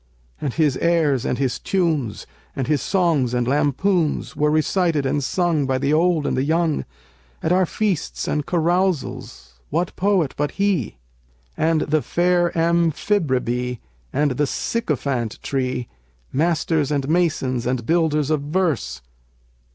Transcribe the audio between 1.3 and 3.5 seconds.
his tunes, and his songs and